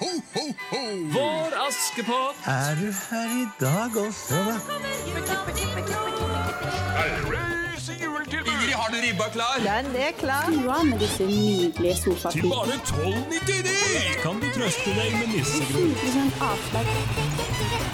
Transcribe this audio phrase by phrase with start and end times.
[0.00, 0.82] ho, ho, ho!
[1.12, 2.36] Vår Askepott!
[2.46, 4.54] Er du her i dag også, da?
[8.34, 9.54] Ingrid, har du ribba klar?
[9.58, 10.44] Den er klar.
[10.52, 11.94] Stua med disse nydelige
[12.30, 15.96] Til bare 12,99 kan du trøste deg med nissegrøt.
[15.96, 16.18] 10
[16.50, 17.93] avslag.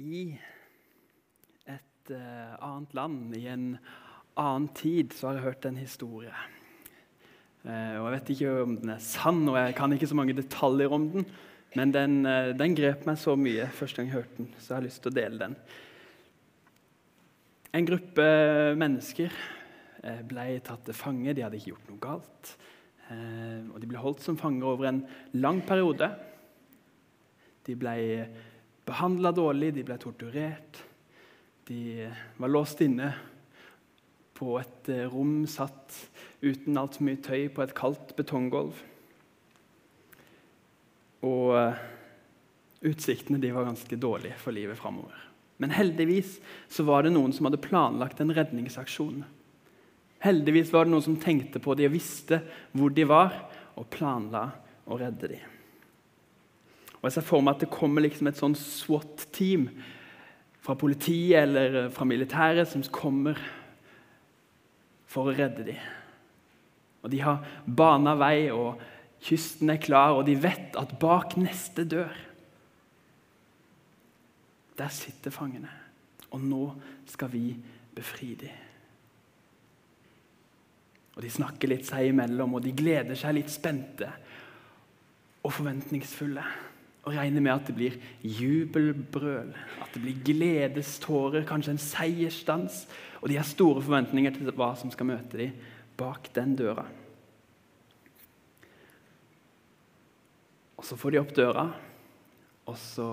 [0.00, 0.20] I
[1.68, 3.66] et eh, annet land, i en
[4.40, 6.32] annen tid, så har jeg hørt en historie.
[7.66, 10.36] Eh, og Jeg vet ikke om den er sann, og jeg kan ikke så mange
[10.38, 11.26] detaljer om den.
[11.76, 14.78] Men den, eh, den grep meg så mye første gang jeg hørte den, så jeg
[14.78, 15.58] har lyst til å dele den.
[17.76, 18.24] En gruppe
[18.80, 19.34] mennesker
[20.26, 21.34] ble tatt til fange.
[21.36, 22.54] De hadde ikke gjort noe galt.
[23.70, 25.04] Og de ble holdt som fanger over en
[25.38, 26.08] lang periode.
[27.68, 27.94] De ble
[28.88, 30.80] behandla dårlig, de ble torturert.
[31.68, 32.08] De
[32.40, 33.12] var låst inne
[34.40, 35.96] på et eh, rom satt
[36.40, 38.78] uten altfor mye tøy på et kaldt betonggulv.
[41.28, 41.82] Og eh,
[42.90, 45.26] utsiktene de var ganske dårlige for livet framover.
[45.60, 46.38] Men heldigvis
[46.72, 49.20] så var det noen som hadde planlagt en redningsaksjon.
[50.24, 52.40] Heldigvis var det noen som tenkte på dem og visste
[52.72, 53.36] hvor de var,
[53.76, 54.48] og planla
[54.90, 55.59] å redde dem.
[57.00, 59.70] Og Jeg ser for meg at det kommer liksom et sånn SWAT-team
[60.60, 63.40] fra politiet eller fra militæret som kommer
[65.08, 65.80] for å redde dem.
[67.00, 68.80] Og De har bana vei, og
[69.24, 72.26] kysten er klar, og de vet at bak neste dør
[74.80, 75.68] Der sitter fangene.
[76.32, 76.62] Og nå
[77.10, 77.50] skal vi
[77.92, 78.54] befri dem.
[81.16, 84.08] Og De snakker litt seg imellom, og de gleder seg litt spente
[85.44, 86.44] og forventningsfulle
[87.10, 89.50] og regner med at det blir jubelbrøl,
[89.82, 92.84] at det blir gledestårer, kanskje en seiersdans.
[93.20, 95.56] Og de har store forventninger til hva som skal møte dem
[95.98, 96.86] bak den døra.
[100.78, 101.66] Og Så får de opp døra,
[102.64, 103.08] og så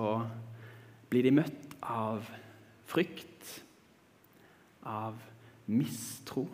[1.10, 2.24] blir de møtt av
[2.88, 3.58] frykt,
[4.88, 5.18] av
[5.68, 6.46] mistro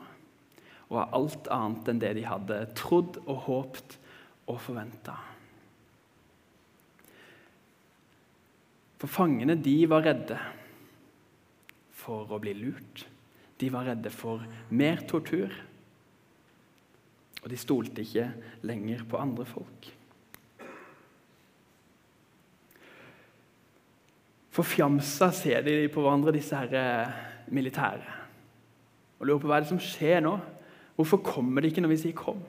[0.89, 3.97] og av alt annet enn det de hadde trodd og håpt
[4.51, 5.15] og forventa.
[9.05, 10.39] For fangene de var redde
[11.93, 13.03] for å bli lurt.
[13.61, 14.41] De var redde for
[14.73, 15.53] mer tortur.
[17.43, 18.31] Og de stolte ikke
[18.65, 19.91] lenger på andre folk.
[24.57, 27.13] Forfjamsa ser de på hverandre, disse her
[27.53, 28.17] militære.
[29.21, 30.39] Og lurer på hva er det som skjer nå.
[30.97, 32.41] Hvorfor kommer de ikke når vi sier 'kom'?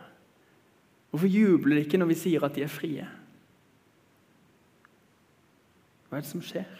[1.11, 3.07] Hvorfor jubler de ikke når vi sier at de er frie?
[6.15, 6.75] Hva er det som skjer?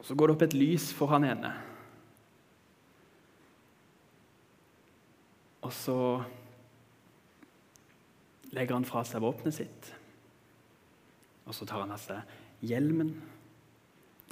[0.00, 1.50] Og Så går det opp et lys for han ene.
[5.60, 5.96] Og så
[8.56, 9.90] legger han fra seg våpenet sitt.
[11.44, 13.12] Og så tar han av seg hjelmen,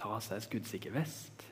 [0.00, 1.44] tar av seg skuddsikker vest.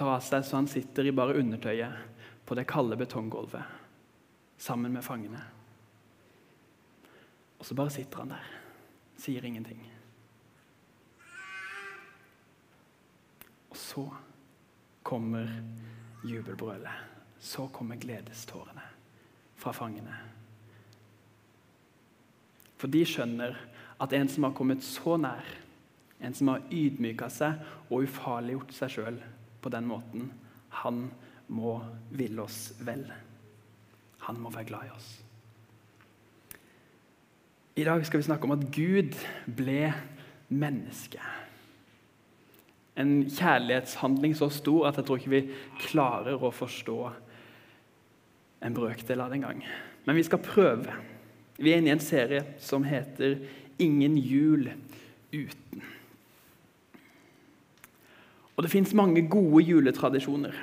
[0.00, 3.76] Tar av seg så han sitter i bare undertøyet på det kalde betonggulvet
[4.56, 5.44] sammen med fangene.
[7.58, 8.48] Og så bare sitter han der,
[9.18, 9.82] sier ingenting.
[13.70, 14.06] Og så
[15.02, 15.50] kommer
[16.24, 17.06] jubelbrølet.
[17.40, 18.82] Så kommer gledestårene
[19.58, 20.14] fra fangene.
[22.78, 23.56] For de skjønner
[23.98, 25.46] at en som har kommet så nær,
[26.18, 29.20] en som har ydmyka seg og ufarliggjort seg sjøl
[29.62, 30.30] på den måten,
[30.82, 31.08] han
[31.48, 31.78] må
[32.10, 33.06] ville oss vel.
[34.26, 35.08] Han må være glad i oss.
[37.78, 39.14] I dag skal vi snakke om at Gud
[39.56, 39.92] ble
[40.50, 41.20] menneske.
[42.98, 45.42] En kjærlighetshandling så stor at jeg tror ikke vi
[45.84, 46.96] klarer å forstå
[48.66, 49.62] en brøkdel av det engang.
[50.08, 50.96] Men vi skal prøve.
[51.58, 53.38] Vi er inne i en serie som heter
[53.78, 54.72] 'Ingen jul
[55.32, 55.82] uten'.
[58.56, 60.54] Og det fins mange gode juletradisjoner.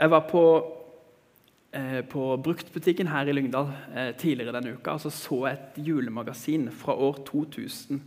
[0.00, 0.64] Jeg var på,
[2.12, 6.66] på bruktbutikken her i Lyngdal eh, tidligere denne uka og så, så jeg et julemagasin
[6.76, 8.02] fra år 2000.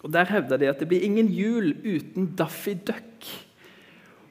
[0.00, 3.28] Og Der hevda de at det blir ingen jul uten Daffy Duck.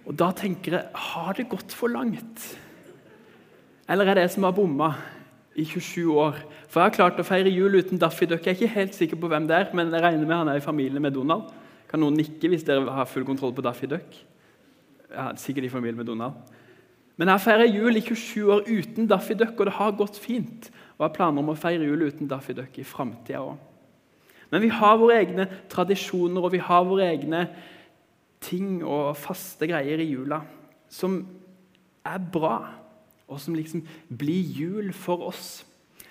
[0.09, 2.45] Og da tenker jeg har det gått for langt?
[3.89, 4.93] Eller er det jeg som har bomma
[5.53, 6.39] i 27 år?
[6.69, 8.45] For jeg har klart å feire jul uten Daffy Duck.
[8.45, 10.61] Jeg er ikke helt sikker på hvem det er, men jeg regner med han er
[10.61, 11.51] i familie med Donald.
[11.89, 14.17] Kan noen nikke hvis dere har full kontroll på Daffy Duck?
[15.09, 16.37] Ja, sikkert i familie med Donald.
[17.19, 20.69] Men jeg feirer jul i 27 år uten Daffy Duck, og det har gått fint.
[20.95, 23.57] Og jeg planer om å feire jul uten Daffy Duck i framtida òg.
[24.49, 27.43] Men vi har våre egne tradisjoner og vi har våre egne
[28.41, 30.39] ting og faste greier i jula
[30.89, 31.19] som
[32.07, 32.55] er bra,
[33.29, 35.59] og som liksom blir jul for oss.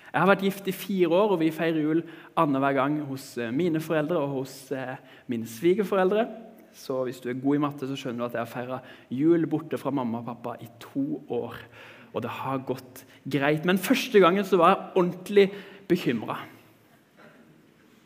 [0.09, 2.03] Jeg har vært gift i fire år, og vi feirer jul
[2.39, 4.95] annenhver gang hos eh, mine foreldre og hos eh,
[5.29, 6.23] mine svigerforeldre.
[6.75, 8.79] Så hvis du er god i matte, så skjønner du at jeg har feira
[9.13, 11.57] jul borte fra mamma og pappa i to år.
[12.13, 13.67] Og det har gått greit.
[13.67, 15.49] Men første gangen så var jeg ordentlig
[15.89, 16.39] bekymra.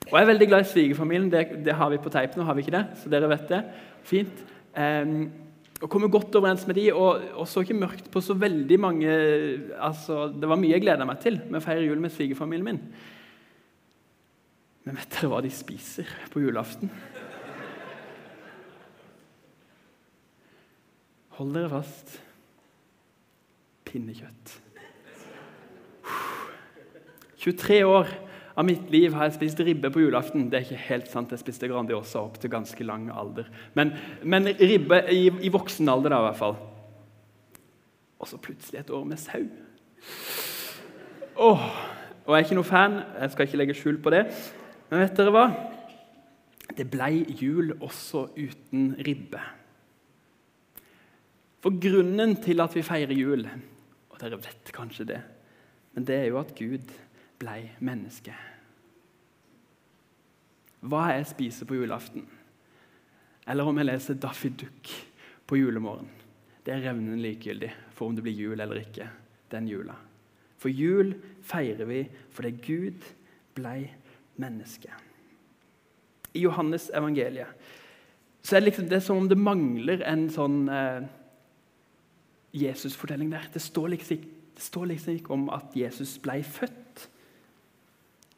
[0.10, 1.32] Og jeg er veldig glad i svigerfamilien.
[1.32, 2.84] Det, det, har vi på teip nå, har vi ikke det?
[3.02, 3.62] Så dere vet det.
[4.08, 4.44] Fint.
[4.76, 5.32] Um,
[5.84, 9.10] og kommer godt overens med de, og, og, så ikke mørkt på så veldig mange
[9.76, 12.80] altså, Det var mye jeg gleda meg til med å feire jul med svigerfamilien min.
[14.84, 16.92] Men vet dere hva de spiser på julaften?
[21.38, 22.20] Hold dere fast.
[23.90, 24.60] Pinnekjøtt.
[27.44, 28.12] 23 år
[28.54, 30.46] av mitt liv har jeg spist ribbe på julaften.
[30.52, 33.50] Det er ikke helt sant, jeg spiste Grandiosa opp til ganske lang alder.
[33.74, 36.56] Men, men ribbe i, i, voksen alder, da, i hvert fall.
[38.22, 39.42] Og så plutselig et år med sau.
[41.34, 41.66] Åh,
[42.24, 44.24] og jeg er ikke noe fan, jeg skal ikke legge skjul på det.
[44.92, 45.48] Men vet dere hva?
[46.78, 49.42] Det blei jul også uten ribbe.
[51.64, 53.46] For grunnen til at vi feirer jul,
[54.12, 55.22] og dere vet kanskje det,
[55.96, 56.92] men det er jo at Gud
[57.40, 58.34] blei menneske.
[60.84, 62.26] Hva jeg spiser på julaften,
[63.48, 64.92] eller om jeg leser Daffy Duck
[65.48, 66.10] på julemorgen,
[66.64, 69.08] det er revnende likegyldig for om det blir jul eller ikke
[69.52, 69.96] den jula.
[70.60, 73.08] For jul feirer vi fordi Gud
[73.56, 73.88] blei
[74.40, 74.92] menneske.
[76.34, 77.72] I Johannes evangeliet
[78.44, 81.06] så er det, liksom, det er som om det mangler en sånn eh,
[82.54, 83.48] Jesus-fortelling der.
[83.54, 84.18] Det står, liksom,
[84.56, 87.08] det står liksom ikke om at Jesus ble født.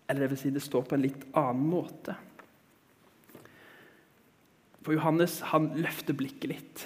[0.10, 2.16] Eller det vil si, det står på en litt annen måte.
[4.86, 6.86] For Johannes han løfter blikket litt.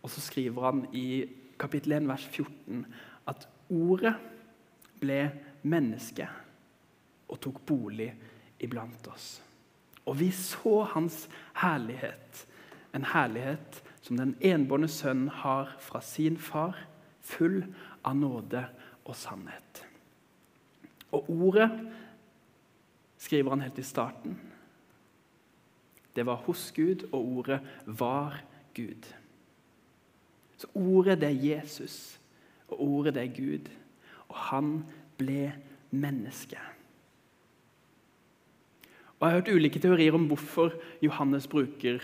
[0.00, 1.26] Og så skriver han i
[1.60, 2.84] kapittel 1, vers 14
[3.28, 4.14] at ordet
[5.00, 5.20] ble
[5.68, 6.28] menneske
[7.30, 8.08] og tok bolig
[8.62, 9.40] iblant oss.
[10.08, 11.26] Og vi så hans
[11.60, 12.46] herlighet,
[12.96, 16.78] en herlighet som den enbårne sønn har fra sin far,
[17.20, 17.62] full
[18.04, 18.64] av nåde
[19.04, 19.84] og sannhet.
[21.12, 21.68] Og ordet
[23.20, 24.38] skriver han helt i starten.
[26.16, 28.40] Det var hos Gud, og ordet var
[28.74, 29.06] Gud.
[30.56, 32.20] Så ordet, det er Jesus,
[32.68, 33.70] og ordet, det er Gud.
[34.28, 34.74] Og han
[35.18, 35.52] ble
[35.90, 36.58] menneske.
[39.18, 42.00] Og Jeg har hørt ulike teorier om hvorfor Johannes bruker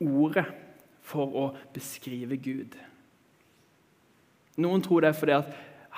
[0.00, 0.46] ordet
[1.02, 2.76] for å beskrive Gud.
[4.60, 5.52] Noen tror det er fordi at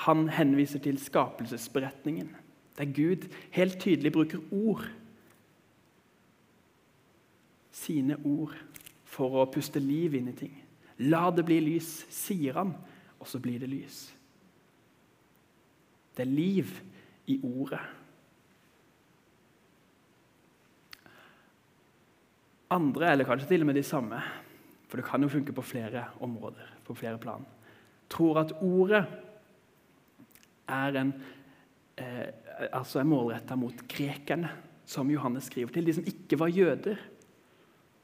[0.06, 2.30] han henviser til skapelsesberetningen
[2.78, 4.86] der Gud helt tydelig bruker ord.
[7.72, 8.54] Sine ord
[9.04, 10.54] for å puste liv inn i ting.
[11.10, 12.72] La det bli lys, sier han,
[13.18, 14.04] og så blir det lys.
[16.16, 16.72] Det er liv
[17.32, 17.80] i ordet.
[22.72, 24.20] Andre, eller kanskje til og med de samme,
[24.92, 27.46] for det kan jo funke på flere områder, på flere plan,
[28.12, 29.06] tror at ordet
[30.68, 31.14] er en
[31.96, 32.26] eh,
[32.76, 34.50] altså er målretta mot grekerne,
[34.84, 35.88] som Johannes skriver til.
[35.88, 37.00] De som ikke var jøder.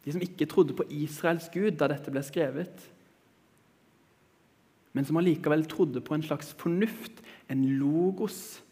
[0.04, 2.88] De som ikke trodde på Israels gud da dette ble skrevet.
[4.96, 7.20] Men som allikevel trodde på en slags fornuft,
[7.52, 8.62] en logos,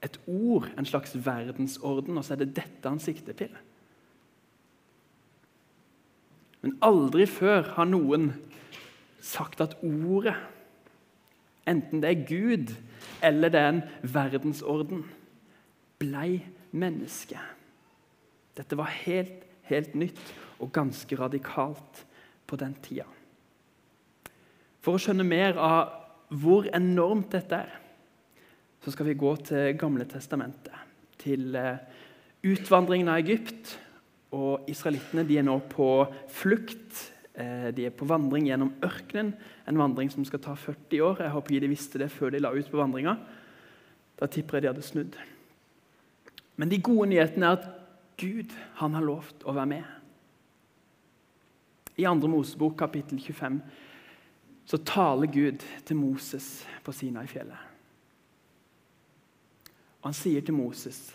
[0.00, 2.16] et ord, en slags verdensorden.
[2.16, 3.52] Og så er det dette han sikter til.
[6.66, 8.32] Men aldri før har noen
[9.22, 10.34] sagt at ordet,
[11.62, 12.72] enten det er Gud
[13.22, 15.04] eller det er en verdensorden,
[16.02, 16.40] blei
[16.74, 17.38] menneske.
[18.58, 22.02] Dette var helt, helt nytt og ganske radikalt
[22.50, 23.06] på den tida.
[24.82, 27.80] For å skjønne mer av hvor enormt dette er,
[28.82, 30.74] så skal vi gå til Gamle testamentet.
[31.22, 31.78] Til eh,
[32.42, 33.76] utvandringen av Egypt.
[34.36, 35.88] Og Israelittene er nå på
[36.32, 37.02] flukt.
[37.36, 39.34] Eh, de er på vandring gjennom ørkenen,
[39.68, 41.24] en vandring som skal ta 40 år.
[41.24, 43.16] Jeg håper de visste det før de la ut på vandringa.
[44.16, 45.18] Da tipper jeg de hadde snudd.
[46.56, 47.66] Men de gode nyhetene er at
[48.16, 49.92] Gud han har lovt å være med.
[51.96, 52.28] I 2.
[52.28, 53.60] Mosebok kapittel 25
[54.66, 57.60] så taler Gud til Moses på Sina i fjellet.
[60.00, 61.12] Og Han sier til Moses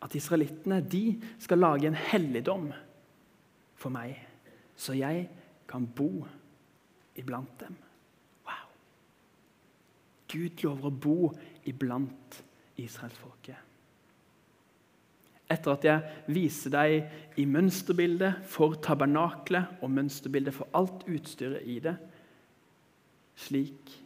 [0.00, 1.04] at israelittene de
[1.38, 2.70] skal lage en helligdom
[3.80, 4.16] for meg,
[4.76, 5.26] så jeg
[5.68, 6.24] kan bo
[7.20, 7.76] iblant dem.
[8.48, 8.68] Wow!
[10.32, 11.18] Gud lover å bo
[11.68, 12.40] iblant
[12.80, 13.66] israelsfolket.
[15.50, 21.80] Etter at jeg viser deg i mønsterbildet for tabernaklet og mønsterbildet for alt utstyret i
[21.82, 21.96] det,
[23.40, 23.96] slik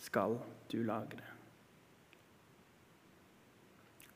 [0.00, 0.38] skal
[0.72, 1.33] du lage det.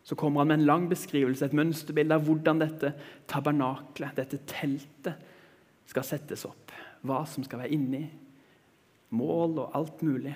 [0.08, 2.94] Så kommer han med en lang beskrivelse, et mønsterbilde av hvordan dette
[3.28, 5.26] tabernaklet, dette teltet,
[5.88, 6.72] skal settes opp.
[7.04, 8.00] Hva som skal være inni,
[9.12, 10.32] mål og alt mulig.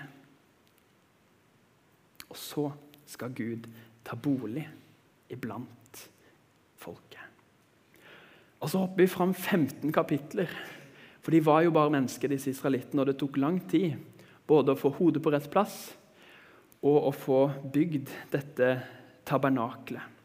[2.29, 2.67] Og så
[3.09, 3.65] skal Gud
[4.05, 4.67] ta bolig
[5.33, 6.05] iblant
[6.77, 7.25] folket.
[8.61, 10.53] Og Så hopper vi fram 15 kapitler.
[11.23, 13.97] For de var jo bare mennesker, disse israelittene, og det tok lang tid
[14.47, 15.95] både å få hodet på rett plass
[16.83, 18.75] og å få bygd dette
[19.33, 20.21] tabernaklet.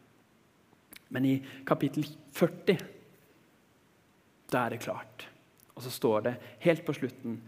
[1.08, 1.34] Men i
[1.66, 2.04] kapittel
[2.36, 2.76] 40
[4.52, 5.26] da er det klart.
[5.76, 7.38] Og så står det helt på slutten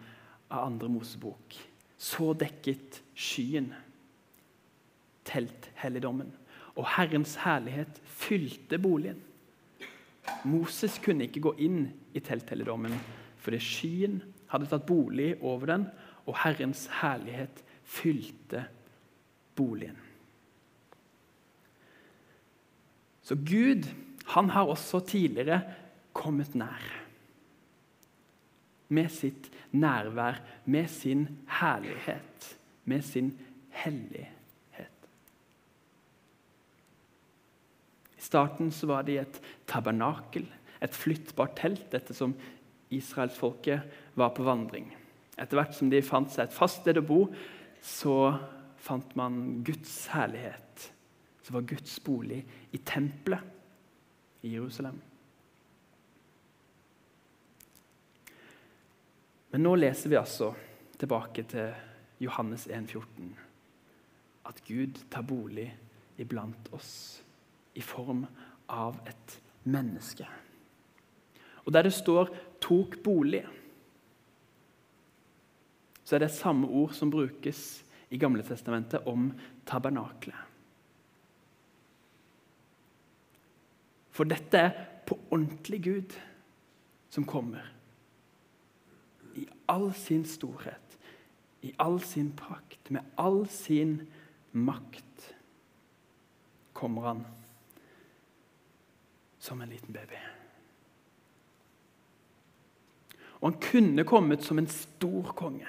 [0.51, 1.57] av andre Mosebok
[2.01, 3.73] Så dekket skyen
[5.29, 6.31] telthelligdommen,
[6.75, 9.19] og Herrens herlighet fylte boligen.
[10.49, 11.83] Moses kunne ikke gå inn
[12.17, 12.97] i telthelligdommen
[13.41, 14.17] fordi skyen
[14.51, 15.85] hadde tatt bolig over den,
[16.25, 18.65] og Herrens herlighet fylte
[19.57, 19.97] boligen.
[23.31, 23.87] Så Gud
[24.35, 25.61] han har også tidligere
[26.19, 26.83] kommet nær.
[28.91, 31.29] Med sitt nærvær, med sin
[31.61, 32.49] herlighet,
[32.91, 33.31] med sin
[33.85, 34.35] hellighet.
[38.19, 40.51] I starten så var det et tabernakel,
[40.83, 42.35] et flyttbart telt, dette som
[42.91, 43.87] israelsfolket
[44.19, 44.91] var på vandring.
[45.39, 47.25] Etter hvert som de fant seg et fast sted å bo,
[47.79, 48.35] så
[48.83, 50.91] fant man Guds herlighet.
[51.51, 53.41] Så var Guds bolig i tempelet
[54.47, 55.01] i Jerusalem.
[59.51, 60.53] Men nå leser vi altså
[60.95, 61.73] tilbake til
[62.23, 63.33] Johannes 1,14
[64.47, 65.67] at Gud tar bolig
[66.23, 66.93] iblant oss
[67.75, 68.23] i form
[68.71, 69.35] av et
[69.67, 70.29] menneske.
[71.67, 72.31] Og der det står
[72.61, 73.49] 'tok bolig',
[76.05, 79.33] så er det samme ord som brukes i Gamle Testamentet om
[79.67, 80.50] tabernaklet.
[84.21, 84.73] For dette er
[85.09, 86.15] på ordentlig Gud
[87.09, 87.65] som kommer.
[89.33, 90.99] I all sin storhet,
[91.65, 93.95] i all sin prakt, med all sin
[94.53, 95.31] makt
[96.77, 97.23] kommer han
[99.39, 100.21] som en liten baby.
[103.41, 105.69] Og han kunne kommet som en stor konge.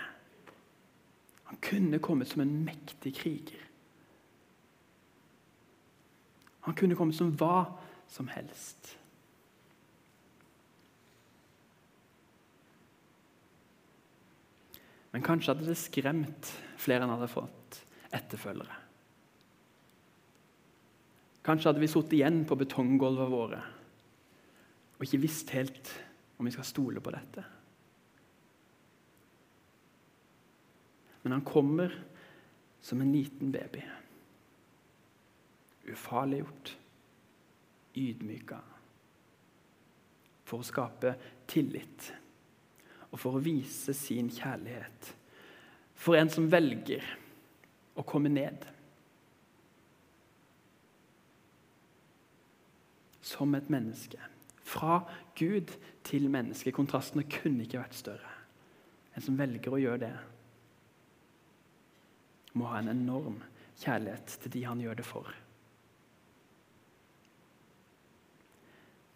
[1.47, 3.63] Han kunne kommet som en mektig kriger.
[6.67, 7.63] Han kunne kommet som hva
[8.11, 8.97] som helst.
[15.11, 17.81] Men kanskje hadde det skremt flere enn hadde fått
[18.15, 18.77] etterfølgere.
[21.41, 23.61] Kanskje hadde vi sittet igjen på betonggulvene våre
[25.01, 25.89] og ikke visst helt
[26.37, 27.41] om vi skal stole på dette.
[31.23, 31.95] Men han kommer
[32.85, 33.81] som en liten baby.
[35.89, 36.75] Ufarliggjort,
[37.97, 38.59] ydmyka.
[40.47, 41.15] For å skape
[41.49, 42.11] tillit
[43.11, 45.11] og for å vise sin kjærlighet.
[45.99, 47.05] For en som velger
[47.99, 48.63] å komme ned.
[53.21, 54.19] Som et menneske.
[54.63, 55.01] Fra
[55.37, 55.73] Gud
[56.07, 56.73] til menneske.
[56.75, 58.35] Kontrastene kunne ikke vært større.
[59.15, 60.15] En som velger å gjøre det
[62.55, 63.37] må ha en enorm
[63.79, 65.29] kjærlighet til de han gjør det for.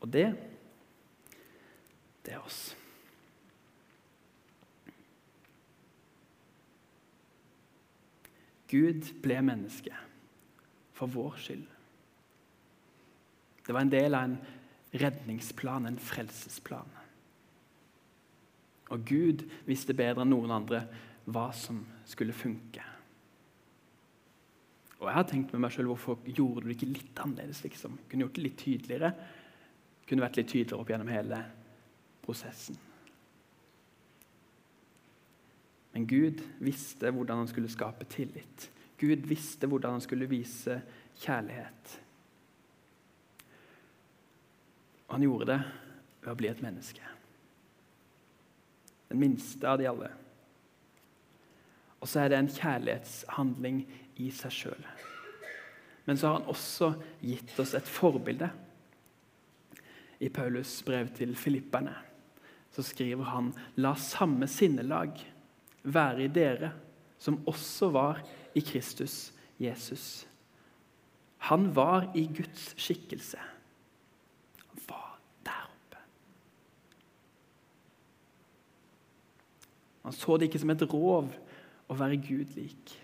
[0.06, 0.28] Og det
[2.26, 2.74] det er oss.
[8.70, 9.94] Gud ble menneske
[10.96, 11.68] for vår skyld.
[13.66, 14.40] Det var en del av en
[14.96, 16.90] redningsplan, en frelsesplan.
[18.94, 20.84] Og Gud visste bedre enn noen andre
[21.26, 22.84] hva som skulle funke.
[25.00, 27.64] Og jeg har tenkt med meg selv, Hvorfor gjorde du det ikke litt annerledes?
[27.64, 28.00] liksom?
[28.10, 29.12] Kunne gjort det litt tydeligere.
[30.06, 31.40] Kunne vært litt tydeligere opp gjennom hele
[32.26, 32.78] prosessen.
[35.96, 38.70] Men Gud visste hvordan han skulle skape tillit.
[39.00, 40.82] Gud visste hvordan han skulle vise
[41.24, 41.94] kjærlighet.
[45.08, 45.60] Og han gjorde det
[46.26, 47.14] ved å bli et menneske.
[49.08, 50.12] Den minste av de alle.
[52.02, 53.84] Og så er det en kjærlighetshandling
[54.22, 54.88] i seg sjøl.
[56.06, 56.92] Men så har han også
[57.24, 58.50] gitt oss et forbilde.
[60.19, 61.95] I Paulus brev til filipperne
[62.75, 65.19] så skriver han La samme sinnelag
[65.84, 66.72] være i dere
[67.22, 68.22] som også var
[68.55, 70.25] i Kristus Jesus.
[71.48, 73.39] Han var i Guds skikkelse.
[74.67, 76.01] Han var der oppe.
[80.03, 81.31] Han så det ikke som et rov
[81.88, 82.95] å være Gud lik.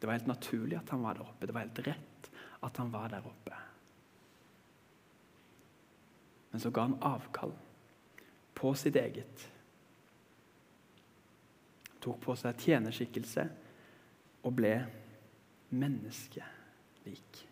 [0.00, 1.48] Det var helt naturlig at han var der oppe.
[1.48, 2.30] Det var helt rett
[2.64, 3.56] at han var der oppe.
[6.50, 7.52] Men så ga han avkall
[8.54, 9.48] på sitt eget.
[11.88, 13.44] Han Tok på seg tjenerskikkelse
[14.48, 14.72] og ble
[15.76, 17.42] menneskelik.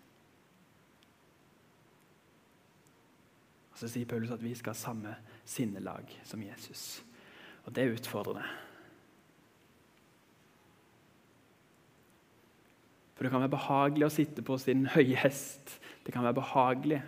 [3.73, 5.13] Og Så sier Paulus at vi skal ha samme
[5.45, 7.05] sinnelag som Jesus.
[7.65, 8.47] Og det er utfordrende.
[13.15, 15.77] For det kan være behagelig å sitte på sin høye hest.
[16.07, 17.01] Det kan være behagelig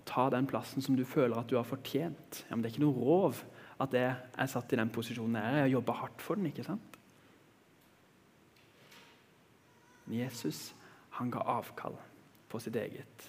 [0.00, 2.44] å ta den plassen som du føler at du har fortjent.
[2.48, 3.42] Ja, men Det er ikke noe rov
[3.80, 5.58] at jeg er satt i den posisjonen jeg er.
[5.60, 6.50] Jeg har jobba hardt for den.
[6.50, 6.98] ikke sant?
[10.06, 10.70] Men Jesus
[11.18, 11.96] han ga avkall
[12.48, 13.26] på sitt eget.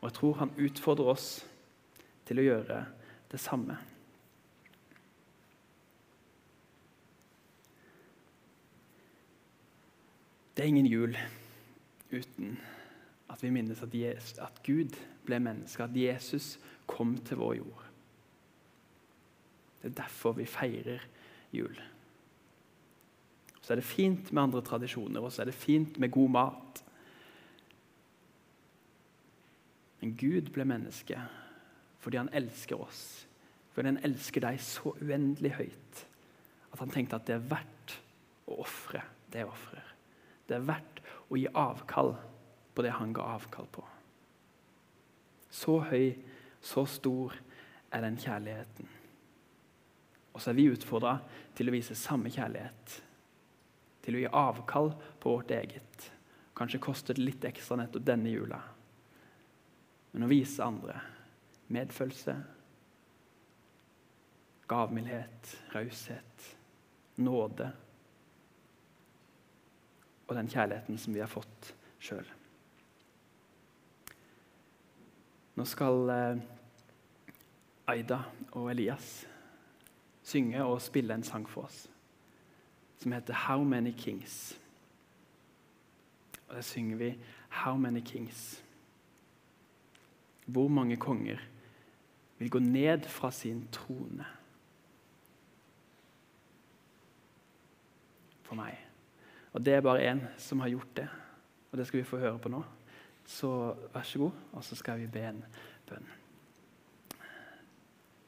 [0.00, 1.26] Og jeg tror han utfordrer oss
[2.26, 2.78] til å gjøre
[3.32, 3.76] det samme.
[10.52, 11.16] Det er ingen jul
[12.12, 12.58] uten
[13.32, 14.96] at vi minnes at, Jesus, at Gud
[15.26, 17.88] ble menneske, at Jesus kom til vår jord.
[19.82, 21.02] Det er derfor vi feirer
[21.52, 21.74] jul.
[23.62, 26.84] Så er det fint med andre tradisjoner, og så er det fint med god mat.
[30.00, 31.20] Men Gud ble menneske
[32.02, 33.02] fordi han elsker oss.
[33.72, 36.00] Fordi han elsker deg så uendelig høyt
[36.72, 37.94] at han tenkte at det er verdt
[38.48, 39.90] å ofre det offeret.
[40.48, 42.14] Det er verdt å gi avkall
[42.74, 43.84] på det han ga avkall på.
[45.52, 46.14] Så høy,
[46.60, 47.36] så stor
[47.92, 48.88] er den kjærligheten.
[50.32, 51.18] Og så er vi utfordra
[51.56, 52.94] til å vise samme kjærlighet.
[54.02, 56.08] Til å gi avkall på vårt eget.
[56.56, 58.62] Kanskje koster det litt ekstra nettopp denne jula.
[60.12, 60.98] Men å vise andre
[61.72, 62.34] medfølelse,
[64.68, 66.48] gavmildhet, raushet,
[67.20, 67.70] nåde
[70.26, 72.24] og den kjærligheten som vi har fått sjøl.
[75.54, 76.42] Nå skal eh,
[77.86, 79.26] Aida og Elias
[80.22, 81.88] synge og spille en sang for oss
[83.02, 84.58] som heter 'How Many Kings'.
[86.48, 87.18] Og Der synger vi
[87.50, 88.62] 'How Many Kings'.
[90.46, 91.38] Hvor mange konger
[92.38, 94.26] vil gå ned fra sin trone?
[98.42, 98.78] For meg.
[99.52, 101.08] Og det er bare én som har gjort det,
[101.72, 102.64] og det skal vi få høre på nå.
[103.26, 103.50] Så
[103.92, 105.40] vær så god, og så skal vi be en
[105.88, 106.10] bønn.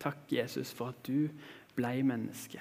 [0.04, 1.28] Takk, Jesus, for at du
[1.76, 2.60] ble menneske.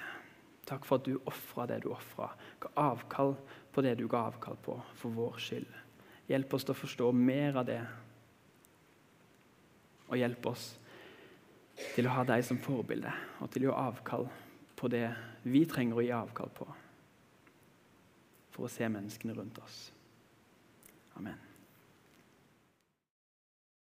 [0.64, 2.30] Takk for at du ofra det du ofra.
[2.60, 3.34] Ga avkall
[3.72, 5.68] på det du ga avkall på, for vår skyld.
[6.30, 7.82] Hjelp oss til å forstå mer av det.
[10.08, 10.70] Og hjelp oss
[11.94, 14.28] til å ha deg som forbilde, og til å gi avkall
[14.78, 15.06] på det
[15.44, 16.68] vi trenger å gi avkall på
[18.54, 19.80] for å se menneskene rundt oss.
[21.18, 21.43] Amen.